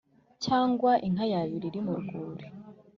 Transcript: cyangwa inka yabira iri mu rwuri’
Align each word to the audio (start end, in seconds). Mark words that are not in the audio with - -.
cyangwa 0.45 0.91
inka 1.07 1.25
yabira 1.31 1.65
iri 1.69 1.79
mu 1.85 1.93
rwuri’ 2.01 2.45